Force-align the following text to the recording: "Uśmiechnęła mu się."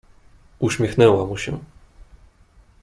"Uśmiechnęła 0.59 1.25
mu 1.25 1.37
się." 1.37 1.57